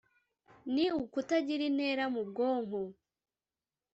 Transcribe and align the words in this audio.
ni 0.73 0.85
ukutagira 1.01 1.63
intera 1.69 2.03
mu 2.13 2.21
bwonko 2.29 2.81